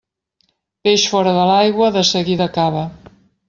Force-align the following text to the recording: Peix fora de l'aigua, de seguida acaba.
Peix 0.87 1.03
fora 1.11 1.35
de 1.37 1.45
l'aigua, 1.51 1.93
de 2.01 2.05
seguida 2.15 2.49
acaba. 2.51 2.87